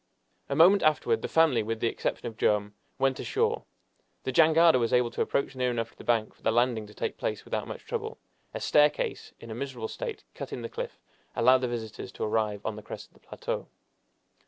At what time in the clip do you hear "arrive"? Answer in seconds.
12.23-12.65